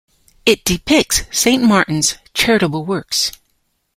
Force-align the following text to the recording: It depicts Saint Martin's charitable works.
It 0.47 0.65
depicts 0.65 1.25
Saint 1.31 1.61
Martin's 1.63 2.17
charitable 2.33 2.85
works. 2.87 3.31